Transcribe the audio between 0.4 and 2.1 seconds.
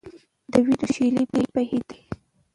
د وینو شېلې بهېدلې.